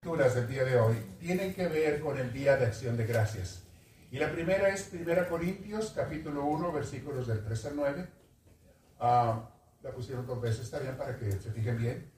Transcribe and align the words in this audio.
lecturas 0.00 0.36
del 0.36 0.46
día 0.46 0.62
de 0.62 0.78
hoy 0.78 0.94
tienen 1.18 1.52
que 1.52 1.66
ver 1.66 2.00
con 2.00 2.16
el 2.16 2.32
Día 2.32 2.56
de 2.56 2.66
Acción 2.66 2.96
de 2.96 3.04
Gracias. 3.04 3.64
Y 4.12 4.20
la 4.20 4.30
primera 4.30 4.68
es 4.68 4.92
1 4.92 5.28
Corintios, 5.28 5.90
capítulo 5.90 6.44
1, 6.44 6.70
versículos 6.70 7.26
del 7.26 7.42
3 7.42 7.64
al 7.64 7.76
9. 7.76 8.08
Ah, 9.00 9.50
la 9.82 9.90
pusieron 9.90 10.24
dos 10.24 10.40
veces, 10.40 10.60
está 10.60 10.78
bien 10.78 10.96
para 10.96 11.16
que 11.16 11.32
se 11.32 11.50
fijen 11.50 11.78
bien. 11.78 12.12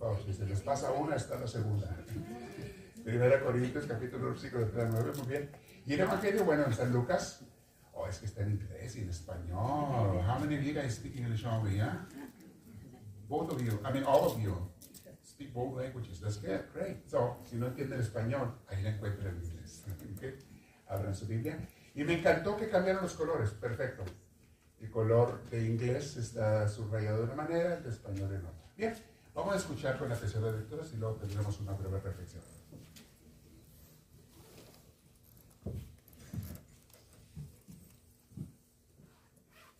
Vamos, 0.00 0.24
si 0.24 0.32
se 0.32 0.46
les 0.46 0.62
pasa 0.62 0.90
una, 0.92 1.16
está 1.16 1.38
la 1.38 1.46
segunda. 1.46 1.94
1 3.04 3.44
Corintios, 3.44 3.84
capítulo 3.84 4.28
1, 4.28 4.30
versículo 4.30 4.62
del 4.62 4.72
3 4.72 4.84
al 4.86 4.92
9, 4.92 5.12
muy 5.18 5.26
bien. 5.26 5.50
Y 5.84 5.92
el 5.92 6.00
Evangelio, 6.00 6.44
bueno, 6.46 6.64
en 6.64 6.92
Lucas. 6.92 7.44
Oh, 7.92 8.08
es 8.08 8.20
que 8.20 8.24
está 8.24 8.40
en 8.40 8.52
inglés 8.52 8.96
y 8.96 9.02
en 9.02 9.10
español. 9.10 10.24
How 10.26 10.38
many 10.40 10.56
of 10.56 10.62
you 10.62 10.72
guys 10.72 10.94
speak 10.94 11.16
English 11.16 11.44
only, 11.44 11.74
yeah? 11.74 12.06
Both 13.28 13.52
of 13.52 13.60
you, 13.60 13.78
I 13.84 13.92
mean 13.92 14.04
all 14.04 14.24
of 14.24 14.40
you 14.40 14.71
both 15.52 15.76
languages. 15.76 16.20
Good, 16.20 16.72
great. 16.72 17.08
So, 17.08 17.38
si 17.44 17.56
no 17.56 17.66
entienden 17.68 18.00
español, 18.00 18.54
ahí 18.68 18.82
la 18.82 18.90
encuentran 18.90 19.36
en 19.36 19.44
inglés. 19.44 19.84
Okay. 20.16 20.38
Abran 20.88 21.14
su 21.14 21.26
Biblia. 21.26 21.58
Y 21.94 22.04
me 22.04 22.18
encantó 22.18 22.56
que 22.56 22.68
cambiaron 22.68 23.02
los 23.02 23.14
colores, 23.14 23.50
perfecto. 23.50 24.04
El 24.80 24.90
color 24.90 25.48
de 25.50 25.64
inglés 25.64 26.16
está 26.16 26.68
subrayado 26.68 27.18
de 27.18 27.24
una 27.24 27.34
manera, 27.34 27.76
el 27.76 27.82
de 27.82 27.90
español 27.90 28.32
en 28.32 28.46
otra. 28.46 28.72
Bien, 28.76 28.94
vamos 29.34 29.54
a 29.54 29.56
escuchar 29.56 29.98
con 29.98 30.08
la 30.08 30.14
atención 30.14 30.42
de 30.44 30.52
lecturas 30.52 30.92
y 30.92 30.96
luego 30.96 31.16
tendremos 31.16 31.58
una 31.60 31.72
breve 31.72 32.00
reflexión. 32.00 32.42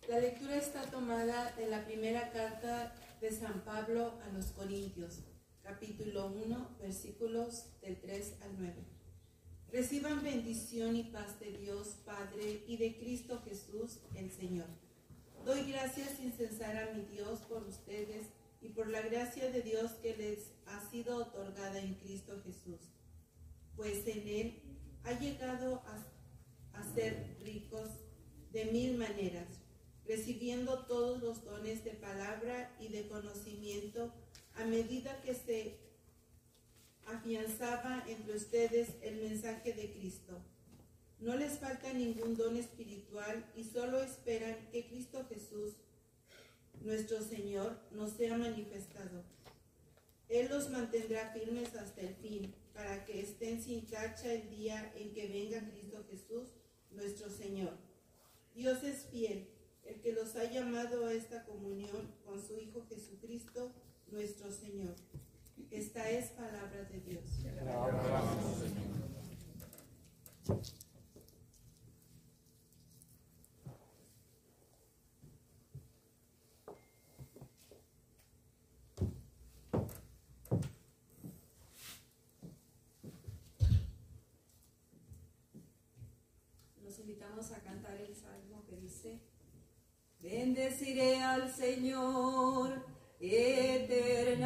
La 0.09 0.19
lectura 0.19 0.55
está 0.57 0.81
tomada 0.83 1.51
de 1.57 1.67
la 1.67 1.83
primera 1.85 2.31
carta 2.31 2.93
de 3.19 3.31
San 3.31 3.61
Pablo 3.61 4.13
a 4.23 4.33
los 4.33 4.47
Corintios, 4.51 5.21
capítulo 5.63 6.27
1, 6.27 6.77
versículos 6.81 7.65
del 7.81 7.99
3 7.99 8.33
al 8.41 8.51
9. 8.59 8.73
Reciban 9.71 10.21
bendición 10.21 10.95
y 10.95 11.03
paz 11.05 11.39
de 11.39 11.57
Dios 11.57 11.95
Padre 12.05 12.63
y 12.67 12.77
de 12.77 12.97
Cristo 12.97 13.41
Jesús 13.45 13.99
el 14.13 14.29
Señor. 14.29 14.67
Doy 15.45 15.71
gracias 15.71 16.17
sin 16.17 16.33
cesar 16.33 16.77
a 16.77 16.93
mi 16.93 17.05
Dios 17.05 17.39
por 17.49 17.63
ustedes 17.63 18.27
y 18.61 18.69
por 18.69 18.87
la 18.87 19.01
gracia 19.01 19.49
de 19.51 19.61
Dios 19.61 19.91
que 19.93 20.15
les 20.15 20.51
ha 20.67 20.89
sido 20.89 21.17
otorgada 21.17 21.79
en 21.79 21.95
Cristo 21.95 22.39
Jesús, 22.45 22.79
pues 23.75 24.05
en 24.07 24.27
Él 24.27 24.61
ha 25.03 25.17
llegado 25.17 25.81
a, 25.85 26.79
a 26.79 26.93
ser 26.93 27.37
ricos 27.43 27.89
de 28.51 28.65
mil 28.65 28.97
maneras, 28.97 29.47
recibiendo 30.05 30.85
todos 30.85 31.21
los 31.21 31.43
dones 31.43 31.83
de 31.83 31.91
palabra 31.91 32.75
y 32.79 32.89
de 32.89 33.07
conocimiento 33.07 34.13
a 34.55 34.65
medida 34.65 35.21
que 35.21 35.33
se 35.33 35.77
afianzaba 37.05 38.03
entre 38.07 38.35
ustedes 38.35 38.89
el 39.01 39.15
mensaje 39.17 39.73
de 39.73 39.91
Cristo. 39.91 40.39
No 41.19 41.35
les 41.35 41.59
falta 41.59 41.93
ningún 41.93 42.35
don 42.35 42.57
espiritual 42.57 43.45
y 43.55 43.63
solo 43.63 44.01
esperan 44.01 44.55
que 44.71 44.87
Cristo 44.87 45.25
Jesús, 45.29 45.73
nuestro 46.81 47.21
Señor, 47.21 47.77
nos 47.91 48.11
sea 48.11 48.37
manifestado. 48.37 49.23
Él 50.29 50.49
los 50.49 50.69
mantendrá 50.69 51.31
firmes 51.31 51.75
hasta 51.75 52.01
el 52.01 52.15
fin, 52.15 52.53
para 52.73 53.05
que 53.05 53.21
estén 53.21 53.61
sin 53.61 53.85
tacha 53.85 54.33
el 54.33 54.49
día 54.49 54.91
en 54.95 55.13
que 55.13 55.27
venga 55.27 55.69
Cristo 55.69 56.03
Jesús, 56.09 56.49
nuestro 56.91 57.29
Señor. 57.29 57.73
Dios 58.55 58.83
es 58.83 59.05
fiel, 59.05 59.47
el 59.85 60.01
que 60.01 60.11
los 60.11 60.35
ha 60.35 60.49
llamado 60.49 61.05
a 61.05 61.13
esta 61.13 61.45
comunión 61.45 62.11
con 62.25 62.45
su 62.45 62.59
Hijo 62.59 62.85
Jesucristo, 62.89 63.71
nuestro 64.11 64.51
Señor. 64.51 64.95
Esta 65.71 66.09
es 66.09 66.29
palabra 66.31 66.83
de 66.91 66.99
Dios. 67.01 67.23
Nos 86.83 86.99
invitamos 86.99 87.51
a 87.51 87.59
cantar 87.61 87.95
el 87.97 88.15
salmo 88.15 88.63
que 88.67 88.77
dice, 88.77 89.19
Bendeciré 90.21 91.21
al 91.21 91.51
Señor 91.53 92.92
eternamente. 93.23 94.43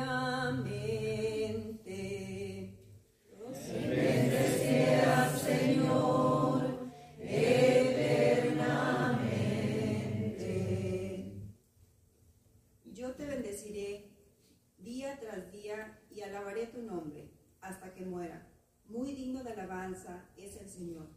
Bendeciré 3.66 5.02
al 5.02 5.36
Señor 5.40 6.92
eternamente. 7.20 8.12
Yo 12.86 13.16
te 13.16 13.26
bendeciré 13.26 14.12
día 14.78 15.20
tras 15.20 15.52
día 15.52 16.00
y 16.12 16.22
alabaré 16.22 16.68
tu 16.68 16.84
nombre 16.84 17.32
hasta 17.62 17.96
que 17.96 18.06
muera. 18.06 18.48
Muy 18.86 19.14
digno 19.14 19.44
de 19.44 19.54
alabanza 19.54 20.30
es 20.38 20.56
el 20.58 20.70
Señor, 20.70 21.10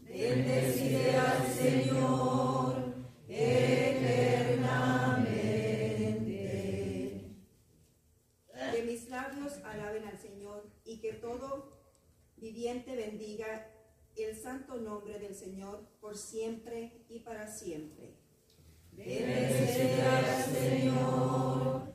Bendeciré 0.00 1.16
al 1.16 1.46
Señor 1.46 1.81
nombre 14.92 15.18
del 15.18 15.34
Señor 15.34 15.80
por 16.00 16.18
siempre 16.18 16.92
y 17.08 17.20
para 17.20 17.46
siempre. 17.46 18.14
Señor. 20.52 21.92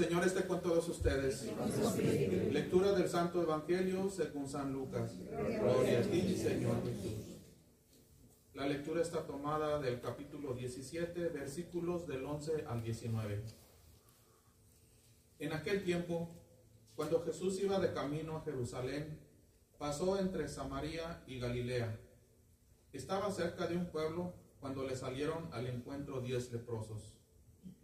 Señor 0.00 0.24
esté 0.24 0.46
con 0.46 0.62
todos 0.62 0.88
ustedes. 0.88 1.46
Lectura 2.50 2.92
del 2.92 3.06
Santo 3.06 3.42
Evangelio 3.42 4.08
según 4.08 4.48
San 4.48 4.72
Lucas. 4.72 5.12
Gloria 5.28 5.98
a 5.98 6.02
ti, 6.02 6.34
Señor. 6.34 6.76
La 8.54 8.66
lectura 8.66 9.02
está 9.02 9.26
tomada 9.26 9.78
del 9.78 10.00
capítulo 10.00 10.54
17, 10.54 11.28
versículos 11.28 12.06
del 12.06 12.24
11 12.24 12.64
al 12.66 12.82
19. 12.82 13.44
En 15.38 15.52
aquel 15.52 15.84
tiempo, 15.84 16.30
cuando 16.94 17.22
Jesús 17.22 17.60
iba 17.60 17.78
de 17.78 17.92
camino 17.92 18.38
a 18.38 18.42
Jerusalén, 18.42 19.20
pasó 19.76 20.18
entre 20.18 20.48
Samaria 20.48 21.22
y 21.26 21.38
Galilea. 21.38 22.00
Estaba 22.94 23.30
cerca 23.30 23.66
de 23.66 23.76
un 23.76 23.90
pueblo 23.90 24.32
cuando 24.60 24.82
le 24.82 24.96
salieron 24.96 25.50
al 25.52 25.66
encuentro 25.66 26.22
diez 26.22 26.50
leprosos 26.52 27.19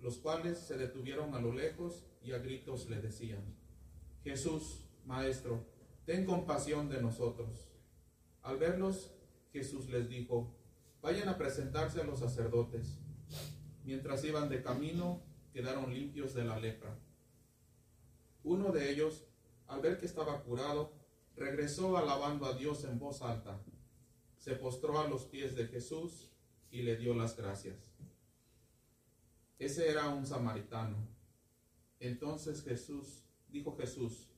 los 0.00 0.18
cuales 0.18 0.58
se 0.58 0.76
detuvieron 0.76 1.34
a 1.34 1.40
lo 1.40 1.52
lejos 1.52 2.06
y 2.22 2.32
a 2.32 2.38
gritos 2.38 2.88
le 2.88 3.00
decían, 3.00 3.42
Jesús, 4.22 4.84
Maestro, 5.04 5.64
ten 6.04 6.24
compasión 6.24 6.88
de 6.88 7.00
nosotros. 7.00 7.68
Al 8.42 8.58
verlos, 8.58 9.12
Jesús 9.52 9.88
les 9.88 10.08
dijo, 10.08 10.54
vayan 11.00 11.28
a 11.28 11.38
presentarse 11.38 12.00
a 12.00 12.04
los 12.04 12.18
sacerdotes. 12.18 12.98
Mientras 13.84 14.24
iban 14.24 14.48
de 14.48 14.62
camino, 14.62 15.22
quedaron 15.52 15.94
limpios 15.94 16.34
de 16.34 16.44
la 16.44 16.58
lepra. 16.58 16.98
Uno 18.42 18.72
de 18.72 18.90
ellos, 18.90 19.24
al 19.66 19.80
ver 19.80 19.98
que 19.98 20.06
estaba 20.06 20.42
curado, 20.42 20.92
regresó 21.36 21.96
alabando 21.96 22.46
a 22.46 22.54
Dios 22.54 22.84
en 22.84 22.98
voz 22.98 23.22
alta. 23.22 23.60
Se 24.38 24.54
postró 24.54 25.00
a 25.00 25.08
los 25.08 25.24
pies 25.24 25.54
de 25.56 25.66
Jesús 25.66 26.30
y 26.70 26.82
le 26.82 26.96
dio 26.96 27.14
las 27.14 27.36
gracias. 27.36 27.96
Ese 29.58 29.88
era 29.88 30.08
un 30.08 30.26
samaritano. 30.26 30.96
Entonces 31.98 32.62
Jesús, 32.62 33.24
dijo 33.48 33.76
Jesús, 33.76 34.28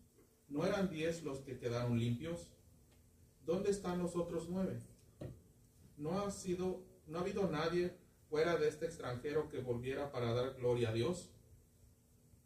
¿no 0.48 0.64
eran 0.64 0.88
diez 0.90 1.22
los 1.22 1.40
que 1.40 1.58
quedaron 1.58 1.98
limpios? 1.98 2.52
¿Dónde 3.44 3.70
están 3.70 3.98
los 3.98 4.14
otros 4.14 4.48
nueve? 4.48 4.80
¿No 5.96 6.20
ha 6.20 6.30
sido, 6.30 6.84
no 7.06 7.18
ha 7.18 7.22
habido 7.22 7.50
nadie 7.50 7.96
fuera 8.28 8.56
de 8.56 8.68
este 8.68 8.86
extranjero 8.86 9.48
que 9.48 9.60
volviera 9.60 10.12
para 10.12 10.32
dar 10.32 10.54
gloria 10.54 10.90
a 10.90 10.92
Dios? 10.92 11.30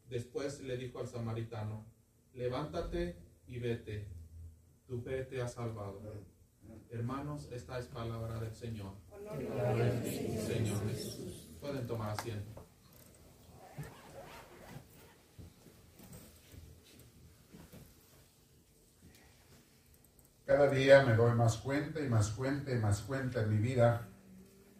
Después 0.08 0.60
le 0.60 0.76
dijo 0.76 0.98
al 0.98 1.08
samaritano, 1.08 1.84
levántate 2.34 3.16
y 3.46 3.58
vete, 3.58 4.08
tu 4.86 5.00
fe 5.00 5.24
te 5.24 5.42
ha 5.42 5.48
salvado. 5.48 6.00
Hermanos, 6.90 7.50
esta 7.50 7.78
es 7.78 7.86
palabra 7.86 8.38
del 8.40 8.54
Señor. 8.54 8.94
Señor 10.46 10.88
Jesús. 10.88 11.48
Pueden 11.60 11.86
tomar 11.86 12.10
asiento. 12.10 12.51
Cada 20.46 20.68
día 20.68 21.04
me 21.04 21.14
doy 21.14 21.34
más 21.34 21.56
cuenta 21.58 22.00
y 22.00 22.08
más 22.08 22.30
cuenta 22.30 22.72
y 22.72 22.78
más 22.78 23.02
cuenta 23.02 23.42
en 23.42 23.50
mi 23.50 23.58
vida 23.58 24.08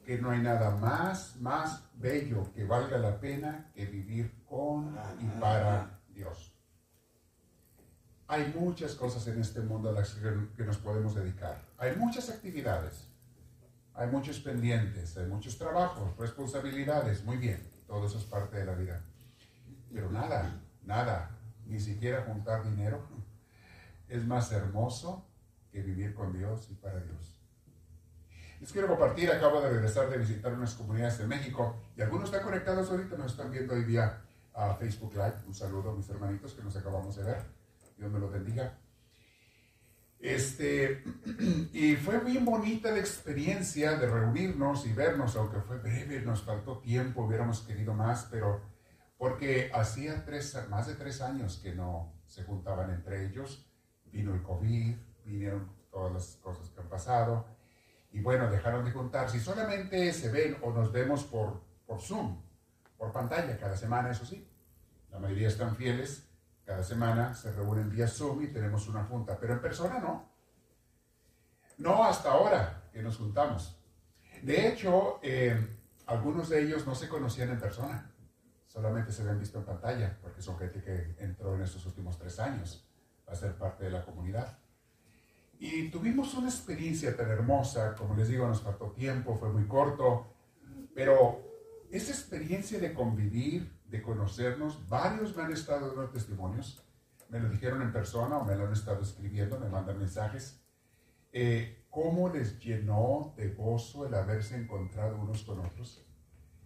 que 0.04 0.18
no 0.18 0.30
hay 0.30 0.40
nada 0.40 0.70
más, 0.76 1.36
más 1.36 1.84
bello 1.94 2.52
que 2.52 2.64
valga 2.64 2.98
la 2.98 3.20
pena 3.20 3.70
que 3.72 3.86
vivir 3.86 4.44
con 4.44 4.96
y 5.20 5.26
para 5.40 6.00
Dios. 6.08 6.52
Hay 8.26 8.52
muchas 8.58 8.94
cosas 8.94 9.26
en 9.28 9.40
este 9.40 9.60
mundo 9.60 9.90
a 9.90 9.92
las 9.92 10.18
que 10.56 10.64
nos 10.64 10.78
podemos 10.78 11.14
dedicar. 11.14 11.62
Hay 11.78 11.94
muchas 11.96 12.28
actividades. 12.28 13.12
Hay 13.94 14.08
muchos 14.08 14.40
pendientes, 14.40 15.16
hay 15.18 15.26
muchos 15.26 15.58
trabajos, 15.58 16.16
responsabilidades. 16.16 17.24
Muy 17.24 17.36
bien, 17.36 17.62
todo 17.86 18.06
eso 18.06 18.18
es 18.18 18.24
parte 18.24 18.56
de 18.56 18.64
la 18.64 18.74
vida. 18.74 19.04
Pero 19.92 20.10
nada, 20.10 20.60
nada, 20.82 21.30
ni 21.66 21.78
siquiera 21.78 22.24
juntar 22.24 22.64
dinero 22.64 23.06
es 24.08 24.24
más 24.24 24.50
hermoso 24.50 25.28
que 25.72 25.80
vivir 25.80 26.14
con 26.14 26.32
Dios 26.32 26.68
y 26.70 26.74
para 26.74 27.00
Dios. 27.00 27.38
Les 28.60 28.70
quiero 28.70 28.86
compartir, 28.86 29.30
acabo 29.30 29.60
de 29.60 29.70
regresar 29.70 30.08
de 30.08 30.18
visitar 30.18 30.52
unas 30.52 30.74
comunidades 30.74 31.18
de 31.18 31.26
México 31.26 31.80
y 31.96 32.02
algunos 32.02 32.26
están 32.26 32.44
conectados 32.44 32.90
ahorita, 32.90 33.16
nos 33.16 33.32
están 33.32 33.50
viendo 33.50 33.74
hoy 33.74 33.84
día 33.84 34.22
a 34.54 34.74
Facebook 34.74 35.14
Live. 35.14 35.34
Un 35.46 35.54
saludo 35.54 35.90
a 35.90 35.96
mis 35.96 36.08
hermanitos 36.08 36.52
que 36.52 36.62
nos 36.62 36.76
acabamos 36.76 37.16
de 37.16 37.24
ver. 37.24 37.42
Dios 37.96 38.12
me 38.12 38.20
los 38.20 38.30
bendiga. 38.30 38.78
Este, 40.20 41.02
y 41.72 41.96
fue 41.96 42.20
bien 42.20 42.44
bonita 42.44 42.92
la 42.92 43.00
experiencia 43.00 43.96
de 43.96 44.06
reunirnos 44.06 44.86
y 44.86 44.92
vernos, 44.92 45.34
aunque 45.34 45.60
fue 45.60 45.78
breve, 45.78 46.20
nos 46.20 46.42
faltó 46.42 46.78
tiempo, 46.78 47.24
hubiéramos 47.24 47.62
querido 47.62 47.94
más, 47.94 48.28
pero 48.30 48.60
porque 49.18 49.70
hacía 49.74 50.24
tres, 50.24 50.56
más 50.68 50.86
de 50.86 50.94
tres 50.94 51.20
años 51.20 51.58
que 51.60 51.74
no 51.74 52.12
se 52.26 52.44
juntaban 52.44 52.90
entre 52.90 53.26
ellos, 53.26 53.68
vino 54.12 54.34
el 54.34 54.42
COVID, 54.42 54.94
vinieron 55.24 55.70
todas 55.90 56.12
las 56.12 56.36
cosas 56.42 56.68
que 56.70 56.80
han 56.80 56.88
pasado, 56.88 57.46
y 58.12 58.20
bueno, 58.20 58.50
dejaron 58.50 58.84
de 58.84 58.92
juntarse 58.92 59.38
y 59.38 59.40
solamente 59.40 60.12
se 60.12 60.30
ven 60.30 60.58
o 60.62 60.70
nos 60.70 60.92
vemos 60.92 61.24
por, 61.24 61.62
por 61.86 62.00
Zoom, 62.00 62.42
por 62.98 63.10
pantalla, 63.10 63.58
cada 63.58 63.76
semana, 63.76 64.10
eso 64.10 64.26
sí. 64.26 64.48
La 65.10 65.18
mayoría 65.18 65.48
están 65.48 65.74
fieles, 65.76 66.28
cada 66.64 66.84
semana 66.84 67.34
se 67.34 67.52
reúnen 67.52 67.90
vía 67.90 68.06
Zoom 68.06 68.42
y 68.42 68.48
tenemos 68.48 68.86
una 68.88 69.04
junta, 69.04 69.38
pero 69.40 69.54
en 69.54 69.60
persona 69.60 69.98
no. 69.98 70.30
No 71.78 72.04
hasta 72.04 72.32
ahora 72.32 72.84
que 72.92 73.02
nos 73.02 73.16
juntamos. 73.16 73.78
De 74.42 74.68
hecho, 74.68 75.18
eh, 75.22 75.78
algunos 76.06 76.48
de 76.48 76.62
ellos 76.62 76.86
no 76.86 76.94
se 76.94 77.08
conocían 77.08 77.50
en 77.50 77.60
persona, 77.60 78.10
solamente 78.66 79.10
se 79.12 79.22
habían 79.22 79.38
visto 79.38 79.58
en 79.58 79.64
pantalla, 79.64 80.18
porque 80.20 80.42
son 80.42 80.58
gente 80.58 80.82
que 80.82 81.16
entró 81.18 81.54
en 81.54 81.62
estos 81.62 81.84
últimos 81.86 82.18
tres 82.18 82.38
años 82.38 82.86
a 83.26 83.34
ser 83.34 83.56
parte 83.56 83.84
de 83.84 83.90
la 83.90 84.04
comunidad. 84.04 84.58
Y 85.64 85.90
tuvimos 85.90 86.34
una 86.34 86.48
experiencia 86.48 87.16
tan 87.16 87.30
hermosa, 87.30 87.94
como 87.94 88.16
les 88.16 88.26
digo, 88.26 88.48
nos 88.48 88.62
faltó 88.62 88.90
tiempo, 88.90 89.36
fue 89.36 89.48
muy 89.52 89.68
corto, 89.68 90.26
pero 90.92 91.40
esa 91.88 92.10
experiencia 92.10 92.80
de 92.80 92.92
convivir, 92.92 93.72
de 93.86 94.02
conocernos, 94.02 94.88
varios 94.88 95.36
me 95.36 95.44
han 95.44 95.52
estado 95.52 95.86
dando 95.86 96.10
testimonios, 96.10 96.84
me 97.28 97.38
lo 97.38 97.48
dijeron 97.48 97.80
en 97.80 97.92
persona 97.92 98.38
o 98.38 98.44
me 98.44 98.56
lo 98.56 98.66
han 98.66 98.72
estado 98.72 99.02
escribiendo, 99.02 99.56
me 99.60 99.68
mandan 99.68 100.00
mensajes, 100.00 100.60
eh, 101.30 101.86
cómo 101.90 102.28
les 102.28 102.58
llenó 102.58 103.32
de 103.36 103.50
gozo 103.50 104.04
el 104.04 104.14
haberse 104.14 104.56
encontrado 104.56 105.16
unos 105.16 105.44
con 105.44 105.60
otros, 105.60 106.04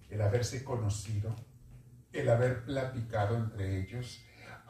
el 0.08 0.22
haberse 0.22 0.64
conocido, 0.64 1.36
el 2.12 2.30
haber 2.30 2.64
platicado 2.64 3.36
entre 3.36 3.78
ellos. 3.78 4.24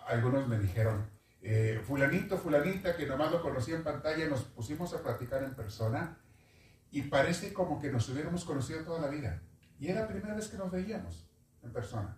Algunos 0.09 0.49
me 0.49 0.59
dijeron, 0.59 1.16
eh, 1.49 1.81
fulanito, 1.81 2.37
fulanita, 2.37 2.97
que 2.97 3.07
nomás 3.07 3.31
lo 3.31 3.41
conocí 3.41 3.73
en 3.73 3.85
pantalla, 3.85 4.27
nos 4.27 4.43
pusimos 4.43 4.93
a 4.95 5.01
platicar 5.01 5.45
en 5.45 5.55
persona 5.55 6.19
y 6.91 7.03
parece 7.03 7.53
como 7.53 7.79
que 7.81 7.89
nos 7.89 8.09
hubiéramos 8.09 8.45
conocido 8.45 8.81
toda 8.81 9.01
la 9.01 9.07
vida. 9.07 9.41
Y 9.79 9.87
era 9.87 10.01
la 10.01 10.09
primera 10.09 10.35
vez 10.35 10.49
que 10.49 10.57
nos 10.57 10.73
veíamos 10.73 11.25
en 11.63 11.73
persona. 11.73 12.17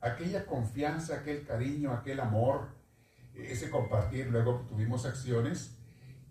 Aquella 0.00 0.44
confianza, 0.46 1.14
aquel 1.14 1.46
cariño, 1.46 1.92
aquel 1.92 2.18
amor, 2.18 2.70
ese 3.34 3.70
compartir. 3.70 4.26
Luego 4.32 4.66
tuvimos 4.68 5.06
acciones 5.06 5.76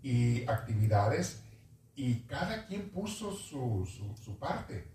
y 0.02 0.46
actividades 0.46 1.42
y 1.94 2.20
cada 2.24 2.66
quien 2.66 2.90
puso 2.90 3.32
su, 3.32 3.88
su, 4.22 4.38
parte 4.38 4.86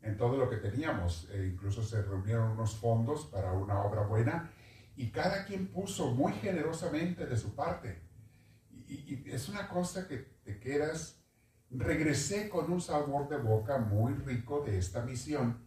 en 0.00 0.16
todo 0.16 0.38
lo 0.38 0.48
que 0.48 0.56
teníamos. 0.56 1.28
E 1.30 1.46
incluso 1.46 1.82
se 1.82 2.00
reunieron 2.00 2.52
unos 2.52 2.74
fondos 2.76 3.26
para 3.26 3.52
una 3.52 3.82
obra 3.82 4.00
buena 4.00 4.50
y 5.00 5.10
cada 5.10 5.46
quien 5.46 5.68
puso 5.68 6.10
muy 6.10 6.34
generosamente 6.34 7.24
de 7.24 7.34
su 7.34 7.54
parte. 7.54 8.02
Y, 8.86 9.22
es 9.30 9.48
una 9.48 9.66
cosa 9.66 10.06
que 10.06 10.18
te 10.44 10.60
quedas. 10.60 11.16
Regresé 11.70 12.50
con 12.50 12.70
un 12.70 12.82
sabor 12.82 13.26
de 13.30 13.38
boca 13.38 13.78
muy 13.78 14.12
rico 14.12 14.60
de 14.60 14.76
esta 14.76 15.00
misión, 15.00 15.64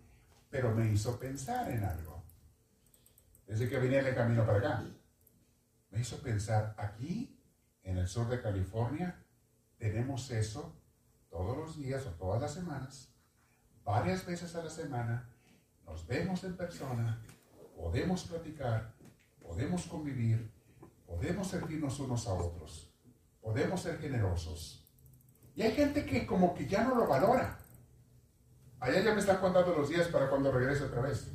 pero 0.51 0.75
me 0.75 0.87
hizo 0.91 1.17
pensar 1.17 1.71
en 1.71 1.83
algo. 1.83 2.23
Desde 3.47 3.67
que 3.67 3.79
vine 3.79 3.97
el 3.97 4.13
camino 4.13 4.45
para 4.45 4.59
acá, 4.59 4.83
me 5.89 5.99
hizo 5.99 6.21
pensar, 6.21 6.75
aquí, 6.77 7.35
en 7.81 7.97
el 7.97 8.07
sur 8.07 8.29
de 8.29 8.39
California, 8.39 9.19
tenemos 9.79 10.29
eso 10.29 10.75
todos 11.31 11.57
los 11.57 11.75
días 11.75 12.05
o 12.05 12.11
todas 12.11 12.39
las 12.39 12.53
semanas, 12.53 13.09
varias 13.83 14.27
veces 14.27 14.53
a 14.53 14.63
la 14.63 14.69
semana, 14.69 15.27
nos 15.87 16.05
vemos 16.05 16.43
en 16.43 16.55
persona, 16.55 17.19
podemos 17.75 18.25
platicar, 18.25 18.93
podemos 19.53 19.85
convivir, 19.85 20.51
podemos 21.05 21.47
servirnos 21.47 21.99
unos 21.99 22.27
a 22.27 22.33
otros, 22.33 22.91
podemos 23.39 23.81
ser 23.81 23.99
generosos. 23.99 24.89
Y 25.55 25.61
hay 25.61 25.73
gente 25.73 26.05
que 26.05 26.25
como 26.25 26.55
que 26.55 26.65
ya 26.65 26.83
no 26.83 26.95
lo 26.95 27.07
valora. 27.07 27.59
Allá 28.79 29.01
ya 29.01 29.13
me 29.13 29.19
están 29.19 29.37
contando 29.37 29.75
los 29.75 29.89
días 29.89 30.07
para 30.07 30.27
cuando 30.27 30.51
regrese 30.51 30.85
otra 30.85 31.01
vez. 31.01 31.31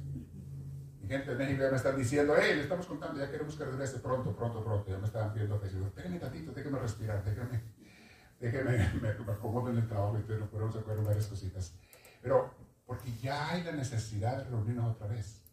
Mi 1.01 1.09
gente 1.09 1.31
de 1.31 1.37
México 1.37 1.63
ya 1.63 1.71
me 1.71 1.77
están 1.77 1.97
diciendo, 1.97 2.35
hey, 2.37 2.57
le 2.57 2.63
estamos 2.63 2.87
contando, 2.87 3.21
ya 3.21 3.31
queremos 3.31 3.55
que 3.55 3.65
regrese 3.65 4.01
pronto, 4.01 4.35
pronto, 4.35 4.65
pronto. 4.65 4.91
Ya 4.91 4.99
me 4.99 5.07
estaban 5.07 5.33
pidiendo 5.33 5.61
que 5.61 5.69
déjenme 5.69 6.19
tantito, 6.19 6.53
déjenme 6.53 6.79
respirar, 6.81 7.25
déjenme, 7.25 7.63
déjenme, 8.41 8.79
me, 9.01 9.15
me 9.15 9.33
acomodo 9.33 9.71
en 9.71 9.79
el 9.79 9.87
trabajo 9.87 10.19
todo, 10.27 10.39
nos 10.39 10.49
podemos 10.49 10.77
acuerdo 10.77 11.05
varias 11.05 11.29
cositas. 11.29 11.73
Pero 12.21 12.53
porque 12.85 13.13
ya 13.23 13.49
hay 13.51 13.63
la 13.63 13.73
necesidad 13.73 14.39
de 14.39 14.45
reunirnos 14.45 14.97
otra 14.97 15.07
vez. 15.07 15.48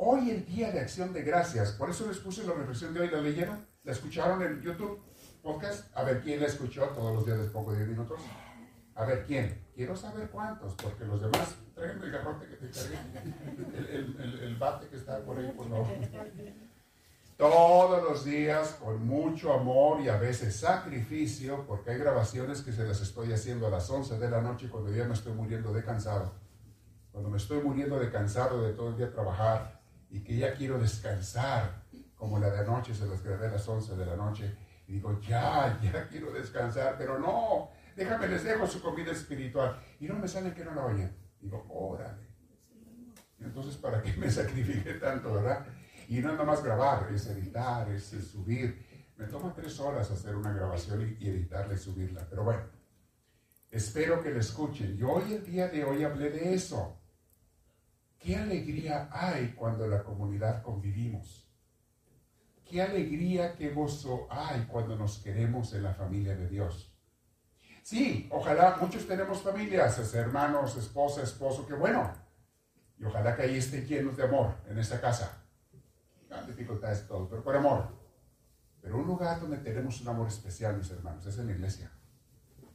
Hoy 0.00 0.30
el 0.30 0.46
día 0.46 0.70
de 0.70 0.78
acción 0.78 1.12
de 1.12 1.22
gracias, 1.22 1.72
por 1.72 1.90
eso 1.90 2.06
les 2.06 2.18
puse 2.18 2.44
la 2.44 2.54
reflexión 2.54 2.94
de 2.94 3.00
hoy, 3.00 3.10
¿la 3.10 3.20
leyeron? 3.20 3.66
¿La 3.82 3.90
escucharon 3.90 4.40
en 4.42 4.62
YouTube 4.62 5.02
podcast? 5.42 5.90
A 5.92 6.04
ver 6.04 6.20
quién 6.22 6.38
la 6.38 6.46
escuchó, 6.46 6.84
todos 6.90 7.12
los 7.12 7.26
días 7.26 7.36
les 7.36 7.50
pongo 7.50 7.74
10 7.74 7.88
minutos. 7.88 8.20
A 8.94 9.04
ver 9.04 9.24
quién, 9.26 9.66
quiero 9.74 9.96
saber 9.96 10.30
cuántos, 10.30 10.74
porque 10.74 11.04
los 11.04 11.20
demás, 11.20 11.56
tráiganme 11.74 12.06
el 12.06 12.12
garrote 12.12 12.46
que 12.46 12.54
te 12.54 12.70
cargué, 12.70 12.96
el, 13.76 14.40
el, 14.40 14.56
bate 14.56 14.86
que 14.86 14.94
está 14.94 15.18
por 15.24 15.36
ahí, 15.36 15.50
por 15.50 15.68
favor. 15.68 15.88
Todos 17.36 18.04
los 18.04 18.24
días, 18.24 18.78
con 18.80 19.04
mucho 19.04 19.52
amor 19.52 20.00
y 20.00 20.08
a 20.08 20.16
veces 20.16 20.54
sacrificio, 20.54 21.66
porque 21.66 21.90
hay 21.90 21.98
grabaciones 21.98 22.62
que 22.62 22.70
se 22.70 22.84
las 22.84 23.00
estoy 23.00 23.32
haciendo 23.32 23.66
a 23.66 23.70
las 23.70 23.90
11 23.90 24.16
de 24.16 24.30
la 24.30 24.42
noche 24.42 24.68
cuando 24.70 24.92
ya 24.92 25.06
me 25.06 25.14
estoy 25.14 25.32
muriendo 25.32 25.72
de 25.72 25.82
cansado. 25.82 26.34
Cuando 27.10 27.30
me 27.30 27.38
estoy 27.38 27.60
muriendo 27.60 27.98
de 27.98 28.12
cansado 28.12 28.62
de 28.62 28.74
todo 28.74 28.90
el 28.90 28.96
día 28.96 29.10
trabajar, 29.10 29.77
y 30.10 30.20
que 30.20 30.36
ya 30.36 30.54
quiero 30.54 30.78
descansar, 30.78 31.84
como 32.14 32.38
la 32.38 32.50
de 32.50 32.60
anoche, 32.60 32.94
se 32.94 33.06
los 33.06 33.22
grabé 33.22 33.46
a 33.46 33.52
las 33.52 33.68
11 33.68 33.96
de 33.96 34.06
la 34.06 34.16
noche, 34.16 34.56
y 34.88 34.94
digo, 34.94 35.20
ya, 35.20 35.78
ya 35.82 36.08
quiero 36.08 36.32
descansar, 36.32 36.96
pero 36.98 37.18
no, 37.18 37.70
déjame, 37.94 38.26
les 38.28 38.42
dejo 38.42 38.66
su 38.66 38.80
comida 38.80 39.12
espiritual. 39.12 39.78
Y 40.00 40.06
no 40.06 40.14
me 40.14 40.26
salen 40.26 40.54
que 40.54 40.64
no 40.64 40.74
la 40.74 40.86
oyen. 40.86 41.14
Digo, 41.40 41.64
órale. 41.68 42.26
Entonces, 43.38 43.76
¿para 43.76 44.02
qué 44.02 44.14
me 44.14 44.30
sacrifique 44.30 44.94
tanto, 44.94 45.34
verdad? 45.34 45.66
Y 46.08 46.20
no 46.20 46.32
es 46.32 46.38
nomás 46.38 46.64
grabar, 46.64 47.08
es 47.12 47.26
editar, 47.26 47.88
es, 47.90 48.04
subir. 48.04 48.86
Me 49.16 49.26
toma 49.26 49.52
tres 49.54 49.78
horas 49.78 50.10
hacer 50.10 50.34
una 50.34 50.52
grabación 50.52 51.16
y 51.20 51.28
editarla 51.28 51.74
y 51.74 51.78
subirla. 51.78 52.26
Pero 52.28 52.44
bueno, 52.44 52.62
espero 53.70 54.22
que 54.22 54.30
la 54.30 54.40
escuchen. 54.40 54.96
Yo 54.96 55.12
hoy, 55.12 55.34
el 55.34 55.44
día 55.44 55.68
de 55.68 55.84
hoy, 55.84 56.02
hablé 56.04 56.30
de 56.30 56.54
eso. 56.54 56.97
¿Qué 58.18 58.36
alegría 58.36 59.08
hay 59.12 59.52
cuando 59.52 59.86
la 59.86 60.02
comunidad 60.02 60.62
convivimos? 60.62 61.48
Qué 62.64 62.82
alegría, 62.82 63.54
qué 63.54 63.70
gozo 63.70 64.26
hay 64.30 64.66
cuando 64.66 64.96
nos 64.96 65.18
queremos 65.18 65.72
en 65.72 65.84
la 65.84 65.94
familia 65.94 66.34
de 66.36 66.48
Dios. 66.48 66.92
Sí, 67.82 68.28
ojalá 68.30 68.76
muchos 68.78 69.06
tenemos 69.06 69.40
familias, 69.40 70.14
hermanos, 70.14 70.76
esposa, 70.76 71.22
esposo, 71.22 71.66
qué 71.66 71.74
bueno. 71.74 72.12
Y 72.98 73.04
ojalá 73.04 73.34
que 73.34 73.42
ahí 73.42 73.56
estén 73.56 73.86
llenos 73.86 74.16
de 74.16 74.24
amor 74.24 74.56
en 74.68 74.78
esa 74.78 75.00
casa. 75.00 75.44
Hay 76.30 76.46
dificultades 76.46 77.06
todo, 77.06 77.28
pero 77.28 77.42
por 77.42 77.56
amor. 77.56 77.88
Pero 78.82 78.98
un 78.98 79.06
lugar 79.06 79.40
donde 79.40 79.58
tenemos 79.58 80.00
un 80.02 80.08
amor 80.08 80.28
especial, 80.28 80.76
mis 80.76 80.90
hermanos, 80.90 81.24
es 81.24 81.38
en 81.38 81.46
la 81.46 81.52
iglesia. 81.52 81.90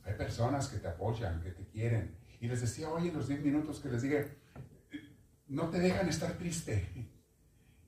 Hay 0.03 0.15
personas 0.15 0.67
que 0.69 0.79
te 0.79 0.87
apoyan, 0.87 1.41
que 1.41 1.51
te 1.51 1.65
quieren. 1.67 2.17
Y 2.39 2.47
les 2.47 2.61
decía 2.61 2.89
hoy 2.89 3.09
en 3.09 3.15
los 3.15 3.27
10 3.27 3.41
minutos 3.41 3.79
que 3.79 3.89
les 3.89 4.01
dije, 4.01 4.37
no 5.53 5.69
te 5.69 5.79
dejan 5.79 6.09
estar 6.09 6.33
triste. 6.33 6.89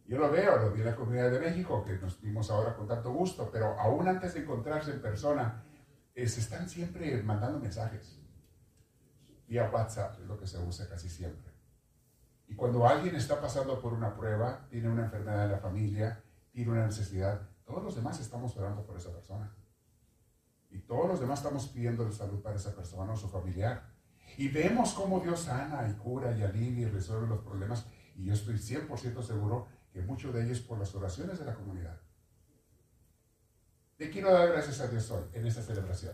Yo 0.05 0.19
lo 0.19 0.29
veo, 0.29 0.57
lo 0.57 0.71
vi 0.71 0.81
en 0.81 0.85
la 0.85 0.95
comunidad 0.95 1.31
de 1.31 1.39
México, 1.39 1.83
que 1.83 1.97
nos 1.97 2.21
vimos 2.21 2.51
ahora 2.51 2.75
con 2.75 2.87
tanto 2.87 3.11
gusto, 3.11 3.49
pero 3.51 3.79
aún 3.79 4.07
antes 4.07 4.35
de 4.35 4.41
encontrarse 4.41 4.91
en 4.91 5.01
persona, 5.01 5.63
eh, 6.13 6.27
se 6.27 6.41
están 6.41 6.69
siempre 6.69 7.23
mandando 7.23 7.59
mensajes. 7.59 8.21
Vía 9.47 9.69
WhatsApp 9.71 10.19
es 10.21 10.27
lo 10.27 10.37
que 10.39 10.45
se 10.45 10.59
usa 10.59 10.87
casi 10.87 11.09
siempre. 11.09 11.51
Y 12.47 12.55
cuando 12.55 12.87
alguien 12.87 13.15
está 13.15 13.41
pasando 13.41 13.81
por 13.81 13.93
una 13.93 14.15
prueba, 14.15 14.67
tiene 14.69 14.87
una 14.87 15.05
enfermedad 15.05 15.45
en 15.45 15.51
la 15.53 15.57
familia, 15.57 16.23
tiene 16.51 16.71
una 16.71 16.85
necesidad, 16.85 17.49
todos 17.65 17.83
los 17.83 17.95
demás 17.95 18.19
estamos 18.19 18.55
orando 18.57 18.85
por 18.85 18.95
esa 18.95 19.11
persona. 19.11 19.51
Y 20.69 20.81
todos 20.81 21.07
los 21.07 21.19
demás 21.19 21.39
estamos 21.39 21.67
pidiendo 21.69 22.11
salud 22.11 22.43
para 22.43 22.57
esa 22.57 22.75
persona 22.75 23.13
o 23.13 23.15
su 23.15 23.27
familiar. 23.27 23.94
Y 24.37 24.49
vemos 24.49 24.93
cómo 24.93 25.19
Dios 25.19 25.41
sana 25.41 25.87
y 25.89 25.93
cura 25.93 26.37
y 26.37 26.43
alivia 26.43 26.87
y 26.87 26.91
resuelve 26.91 27.27
los 27.27 27.39
problemas. 27.39 27.85
Y 28.15 28.25
yo 28.25 28.33
estoy 28.33 28.55
100% 28.55 29.21
seguro 29.21 29.67
que 29.91 30.01
muchos 30.01 30.33
de 30.33 30.43
ellos 30.43 30.59
por 30.59 30.77
las 30.77 30.93
oraciones 30.93 31.39
de 31.39 31.45
la 31.45 31.55
comunidad. 31.55 32.01
Le 33.97 34.09
quiero 34.09 34.33
dar 34.33 34.49
gracias 34.49 34.81
a 34.81 34.87
Dios 34.87 35.09
hoy 35.11 35.23
en 35.33 35.47
esta 35.47 35.61
celebración. 35.61 36.13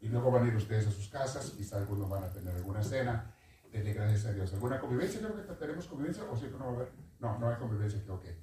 Y 0.00 0.08
luego 0.08 0.30
van 0.30 0.44
a 0.44 0.48
ir 0.48 0.56
ustedes 0.56 0.86
a 0.86 0.90
sus 0.90 1.08
casas, 1.08 1.50
quizá 1.50 1.76
algunos 1.76 2.08
van 2.08 2.24
a 2.24 2.32
tener 2.32 2.54
alguna 2.54 2.82
cena. 2.82 3.34
Denle 3.70 3.92
gracias 3.92 4.26
a 4.26 4.32
Dios. 4.32 4.52
¿Alguna 4.54 4.80
convivencia? 4.80 5.20
Creo 5.20 5.34
que 5.34 5.52
tenemos 5.54 5.86
convivencia 5.86 6.24
o 6.24 6.36
siempre 6.36 6.58
no 6.58 6.66
va 6.66 6.72
a 6.72 6.74
haber. 6.76 6.92
No, 7.20 7.38
no 7.38 7.48
hay 7.48 7.56
convivencia, 7.56 8.02
creo 8.02 8.18
que 8.20 8.42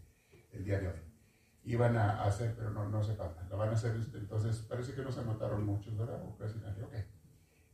el 0.52 0.64
día 0.64 0.80
de 0.80 0.88
hoy. 0.88 1.00
Iban 1.64 1.98
a 1.98 2.24
hacer, 2.24 2.56
pero 2.56 2.70
no, 2.70 2.88
no 2.88 3.04
se 3.04 3.16
falta. 3.16 3.44
Lo 3.50 3.58
van 3.58 3.70
a 3.70 3.74
hacer, 3.74 3.96
entonces 4.14 4.58
parece 4.70 4.94
que 4.94 5.02
no 5.02 5.12
se 5.12 5.22
anotaron 5.22 5.66
muchos, 5.66 5.98
¿verdad? 5.98 6.22
O 6.24 6.38
casi 6.38 6.60
nadie. 6.60 6.84
Ok. 6.84 6.94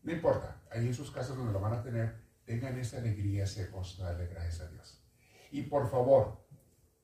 No 0.03 0.11
importa. 0.11 0.61
Ahí 0.71 0.87
en 0.87 0.93
sus 0.93 1.11
casas 1.11 1.37
donde 1.37 1.53
lo 1.53 1.59
van 1.59 1.73
a 1.73 1.83
tener, 1.83 2.15
tengan 2.45 2.77
esa 2.77 2.97
alegría, 2.97 3.43
ese 3.43 3.67
gozo, 3.67 4.03
darle 4.03 4.27
gracias 4.27 4.61
a 4.61 4.71
Dios. 4.71 5.03
Y 5.51 5.63
por 5.63 5.89
favor, 5.89 6.47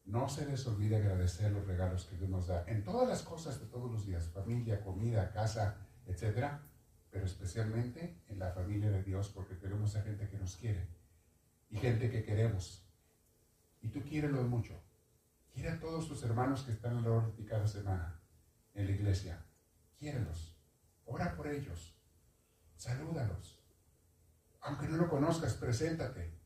no 0.05 0.29
se 0.29 0.45
les 0.45 0.65
olvide 0.65 0.95
agradecer 0.95 1.51
los 1.51 1.67
regalos 1.67 2.05
que 2.05 2.15
Dios 2.15 2.29
nos 2.29 2.47
da 2.47 2.63
en 2.67 2.83
todas 2.83 3.07
las 3.07 3.23
cosas 3.23 3.59
de 3.59 3.67
todos 3.67 3.91
los 3.91 4.05
días, 4.05 4.29
familia, 4.29 4.81
comida, 4.81 5.31
casa, 5.31 5.85
etcétera, 6.05 6.63
pero 7.11 7.25
especialmente 7.25 8.23
en 8.27 8.39
la 8.39 8.51
familia 8.51 8.89
de 8.89 9.03
Dios, 9.03 9.29
porque 9.29 9.55
tenemos 9.55 9.95
a 9.95 10.01
gente 10.01 10.29
que 10.29 10.37
nos 10.37 10.55
quiere 10.55 10.87
y 11.69 11.77
gente 11.77 12.09
que 12.09 12.23
queremos. 12.23 12.87
Y 13.81 13.89
tú 13.89 14.01
lo 14.01 14.43
mucho. 14.43 14.81
Quiere 15.53 15.69
a 15.69 15.79
todos 15.79 16.07
tus 16.07 16.23
hermanos 16.23 16.63
que 16.63 16.71
están 16.71 16.97
a 16.97 17.01
la 17.01 17.31
cada 17.47 17.67
semana 17.67 18.21
en 18.73 18.85
la 18.85 18.91
iglesia. 18.91 19.45
Quiérelos. 19.97 20.57
Ora 21.05 21.35
por 21.35 21.47
ellos. 21.47 21.96
Salúdalos. 22.77 23.59
Aunque 24.61 24.87
no 24.87 24.97
lo 24.97 25.09
conozcas, 25.09 25.55
preséntate. 25.55 26.37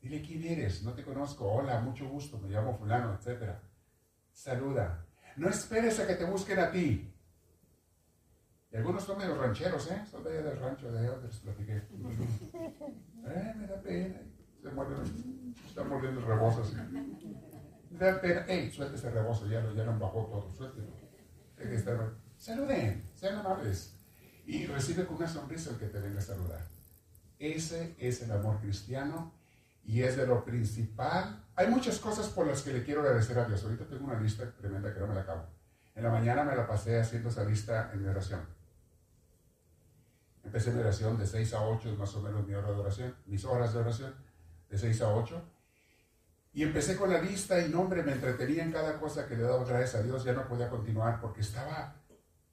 Dile 0.00 0.22
quién 0.22 0.42
eres, 0.44 0.82
no 0.82 0.94
te 0.94 1.04
conozco, 1.04 1.46
hola, 1.46 1.80
mucho 1.80 2.08
gusto, 2.08 2.38
me 2.38 2.48
llamo 2.48 2.76
fulano, 2.76 3.14
etc. 3.14 3.56
Saluda. 4.32 5.04
No 5.36 5.48
esperes 5.48 6.00
a 6.00 6.06
que 6.06 6.14
te 6.14 6.24
busquen 6.24 6.58
a 6.58 6.70
ti. 6.70 7.14
Y 8.70 8.76
algunos 8.76 9.02
son 9.04 9.18
medio 9.18 9.34
rancheros, 9.36 9.90
¿eh? 9.90 10.04
Son 10.10 10.22
de 10.22 10.30
allá 10.30 10.48
del 10.48 10.58
rancho, 10.58 10.90
de 10.90 10.98
allá 10.98 11.10
donde 11.10 11.28
les 11.28 11.38
platiqué. 11.38 11.76
eh, 13.26 13.54
me 13.56 13.66
da 13.66 13.80
pena. 13.82 14.20
Se 14.62 14.70
muerden, 14.70 15.54
están 15.66 15.88
mordiendo 15.88 16.20
el 16.20 16.26
rebozo 16.26 16.62
así. 16.62 16.76
Me 17.90 17.98
da 17.98 18.20
pena. 18.20 18.44
¡Ey, 18.46 18.70
suelte 18.70 18.96
ese 18.96 19.10
rebozo! 19.10 19.46
Ya 19.46 19.60
lo, 19.60 19.74
ya 19.74 19.84
lo 19.84 19.98
bajó 19.98 20.26
todo, 20.26 20.50
suéltelo. 20.50 20.88
Saluden, 22.36 23.04
sean 23.14 23.38
amables. 23.38 23.97
Y 24.48 24.64
recibe 24.64 25.04
con 25.04 25.18
una 25.18 25.28
sonrisa 25.28 25.68
el 25.68 25.76
que 25.76 25.88
te 25.88 26.00
venga 26.00 26.20
a 26.20 26.22
saludar. 26.22 26.66
Ese 27.38 27.94
es 27.98 28.22
el 28.22 28.32
amor 28.32 28.58
cristiano 28.60 29.34
y 29.84 30.00
es 30.00 30.16
de 30.16 30.26
lo 30.26 30.42
principal. 30.42 31.44
Hay 31.54 31.66
muchas 31.68 31.98
cosas 31.98 32.28
por 32.28 32.46
las 32.46 32.62
que 32.62 32.72
le 32.72 32.82
quiero 32.82 33.02
agradecer 33.02 33.38
a 33.38 33.44
Dios. 33.44 33.62
Ahorita 33.62 33.84
tengo 33.84 34.06
una 34.06 34.18
lista 34.18 34.50
tremenda 34.56 34.94
que 34.94 35.00
no 35.00 35.06
me 35.06 35.14
la 35.14 35.20
acabo. 35.20 35.44
En 35.94 36.02
la 36.02 36.10
mañana 36.10 36.44
me 36.44 36.56
la 36.56 36.66
pasé 36.66 36.98
haciendo 36.98 37.28
esa 37.28 37.44
lista 37.44 37.90
en 37.92 38.02
mi 38.02 38.08
oración. 38.08 38.40
Empecé 40.42 40.70
mi 40.70 40.80
oración 40.80 41.18
de 41.18 41.26
6 41.26 41.52
a 41.52 41.66
8, 41.66 41.90
es 41.90 41.98
más 41.98 42.14
o 42.14 42.22
menos 42.22 42.46
mi 42.46 42.54
hora 42.54 42.70
de 42.70 42.78
oración, 42.78 43.14
mis 43.26 43.44
horas 43.44 43.74
de 43.74 43.80
oración, 43.80 44.14
de 44.70 44.78
6 44.78 45.02
a 45.02 45.14
8. 45.14 45.42
Y 46.54 46.62
empecé 46.62 46.96
con 46.96 47.12
la 47.12 47.20
lista 47.20 47.60
y 47.60 47.68
nombre, 47.68 48.02
me 48.02 48.12
entretenía 48.12 48.64
en 48.64 48.72
cada 48.72 48.98
cosa 48.98 49.28
que 49.28 49.36
le 49.36 49.42
daba 49.42 49.62
gracias 49.66 49.96
a 49.96 50.02
Dios. 50.02 50.24
Ya 50.24 50.32
no 50.32 50.48
podía 50.48 50.70
continuar 50.70 51.20
porque 51.20 51.42
estaba 51.42 51.98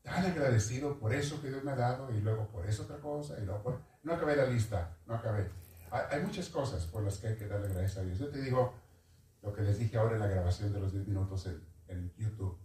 tan 0.06 0.24
agradecido 0.24 0.98
por 1.00 1.14
eso 1.14 1.42
que 1.42 1.50
Dios 1.50 1.64
me 1.64 1.72
ha 1.72 1.76
dado 1.76 2.10
y 2.14 2.22
luego 2.22 2.48
por 2.48 2.66
eso 2.68 2.84
otra 2.84 2.98
cosa 2.98 3.38
y 3.42 3.46
luego 3.46 3.64
por... 3.64 3.82
No 4.04 4.14
acabé 4.14 4.36
la 4.36 4.46
lista, 4.46 4.98
no 5.08 5.16
acabé. 5.16 5.50
Hay 5.92 6.22
muchas 6.22 6.48
cosas 6.50 6.86
por 6.86 7.04
las 7.04 7.18
que 7.18 7.28
hay 7.28 7.36
que 7.36 7.48
darle 7.48 7.70
gracias 7.70 7.98
a 7.98 8.02
Dios. 8.04 8.20
Yo 8.20 8.30
te 8.30 8.40
digo 8.40 8.76
lo 9.42 9.52
que 9.52 9.64
les 9.64 9.80
dije 9.80 9.98
ahora 9.98 10.14
en 10.14 10.22
la 10.22 10.28
grabación 10.28 10.72
de 10.72 10.80
los 10.80 10.94
10 10.94 11.08
minutos 11.08 11.50
en, 11.88 12.14
YouTube 12.18 12.58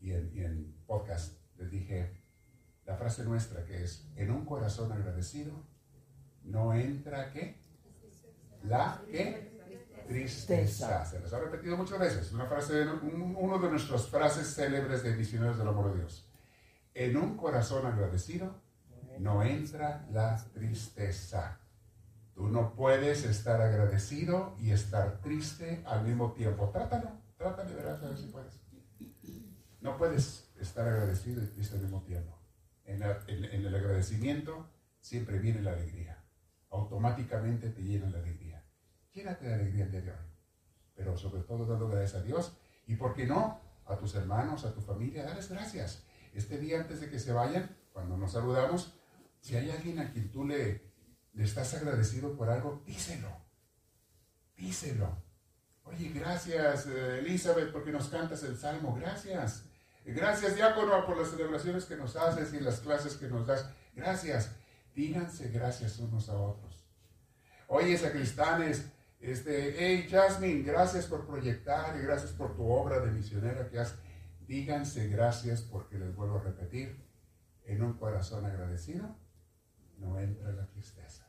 y 0.00 0.12
en, 0.12 0.76
podcast. 0.86 1.38
Les 1.56 1.70
dije 1.70 2.22
la 2.84 2.96
frase 2.96 3.24
nuestra 3.24 3.64
que 3.64 3.84
es, 3.84 4.08
en 4.16 4.30
un 4.30 4.44
corazón 4.44 4.92
agradecido 4.92 5.52
no 6.42 6.72
entra 6.74 7.30
qué? 7.32 7.60
La 8.64 9.02
qué? 9.10 9.54
Tristeza. 10.06 11.04
Se 11.04 11.20
les 11.20 11.32
ha 11.32 11.40
repetido 11.40 11.76
muchas 11.76 11.98
veces. 11.98 12.32
Una 12.32 12.46
frase, 12.46 12.86
uno 12.86 13.58
de 13.58 13.70
nuestras 13.70 14.08
frases 14.08 14.54
célebres 14.54 15.02
de 15.02 15.16
misioneros 15.16 15.58
del 15.58 15.68
amor 15.68 15.92
de 15.92 15.98
Dios. 15.98 16.25
En 16.96 17.14
un 17.18 17.36
corazón 17.36 17.84
agradecido 17.84 18.54
no 19.18 19.42
entra 19.42 20.06
la 20.10 20.42
tristeza. 20.54 21.60
Tú 22.34 22.48
no 22.48 22.74
puedes 22.74 23.22
estar 23.26 23.60
agradecido 23.60 24.56
y 24.58 24.70
estar 24.70 25.20
triste 25.20 25.82
al 25.84 26.04
mismo 26.04 26.32
tiempo. 26.32 26.70
Trátalo, 26.70 27.10
trátalo 27.36 27.76
verás 27.76 28.02
a 28.02 28.08
ver 28.08 28.16
si 28.16 28.28
puedes. 28.28 28.58
No 29.82 29.98
puedes 29.98 30.50
estar 30.58 30.88
agradecido 30.88 31.44
y 31.44 31.48
triste 31.48 31.76
al 31.76 31.82
mismo 31.82 32.00
tiempo. 32.00 32.40
En, 32.84 33.02
el 33.02 33.74
agradecimiento 33.74 34.66
siempre 34.98 35.38
viene 35.38 35.60
la 35.60 35.72
alegría. 35.72 36.24
Automáticamente 36.70 37.68
te 37.68 37.82
llena 37.82 38.08
la 38.08 38.20
alegría. 38.20 38.64
Llénate 39.12 39.46
de 39.46 39.54
alegría 39.54 39.84
hoy. 39.92 40.30
Pero 40.94 41.18
sobre 41.18 41.42
todo 41.42 41.66
dando 41.66 41.90
gracias 41.90 42.22
a 42.22 42.24
Dios. 42.24 42.56
Y 42.86 42.96
por 42.96 43.14
qué 43.14 43.26
no, 43.26 43.60
a 43.84 43.98
tus 43.98 44.14
hermanos, 44.14 44.64
a 44.64 44.72
tu 44.72 44.80
familia, 44.80 45.24
darles 45.24 45.50
gracias. 45.50 46.06
Este 46.36 46.58
día 46.58 46.80
antes 46.80 47.00
de 47.00 47.08
que 47.08 47.18
se 47.18 47.32
vayan, 47.32 47.74
cuando 47.92 48.18
nos 48.18 48.32
saludamos, 48.32 48.92
si 49.40 49.56
hay 49.56 49.70
alguien 49.70 49.98
a 49.98 50.12
quien 50.12 50.30
tú 50.30 50.44
le 50.44 50.82
estás 51.34 51.72
agradecido 51.74 52.36
por 52.36 52.50
algo, 52.50 52.82
díselo. 52.86 53.28
Díselo. 54.54 55.16
Oye, 55.84 56.10
gracias 56.14 56.86
eh, 56.88 57.20
Elizabeth 57.20 57.72
porque 57.72 57.90
nos 57.90 58.08
cantas 58.08 58.42
el 58.42 58.56
salmo. 58.56 58.94
Gracias. 58.94 59.64
Gracias 60.04 60.54
Diácono 60.56 61.06
por 61.06 61.16
las 61.16 61.30
celebraciones 61.30 61.86
que 61.86 61.96
nos 61.96 62.16
haces 62.16 62.52
y 62.52 62.60
las 62.60 62.80
clases 62.80 63.16
que 63.16 63.28
nos 63.28 63.46
das. 63.46 63.70
Gracias. 63.94 64.50
Díganse 64.94 65.48
gracias 65.48 65.98
unos 65.98 66.28
a 66.28 66.34
otros. 66.34 66.84
Oye, 67.68 67.96
sacristanes, 67.96 68.86
este, 69.20 69.74
hey 69.78 70.06
Jasmine, 70.10 70.62
gracias 70.62 71.06
por 71.06 71.26
proyectar 71.26 71.96
y 71.98 72.02
gracias 72.02 72.32
por 72.32 72.54
tu 72.54 72.68
obra 72.68 73.00
de 73.00 73.10
misionera 73.10 73.68
que 73.68 73.78
has. 73.78 73.94
Díganse 74.46 75.08
gracias 75.08 75.62
porque 75.62 75.98
les 75.98 76.14
vuelvo 76.14 76.38
a 76.38 76.42
repetir, 76.42 77.04
en 77.64 77.82
un 77.82 77.94
corazón 77.94 78.44
agradecido 78.44 79.16
no 79.98 80.20
entra 80.20 80.52
la 80.52 80.66
tristeza. 80.66 81.25